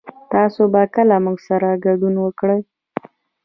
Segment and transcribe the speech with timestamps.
[0.33, 2.59] تاسو به کله موږ سره ګډون وکړئ